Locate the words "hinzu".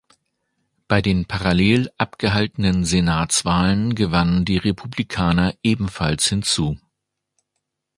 6.27-6.79